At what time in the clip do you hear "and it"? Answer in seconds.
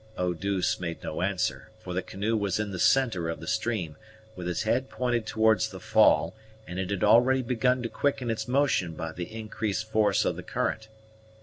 6.65-6.89